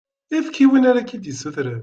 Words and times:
Efk 0.37 0.55
i 0.63 0.65
win 0.69 0.87
ara 0.89 1.01
k-d-issutren. 1.09 1.79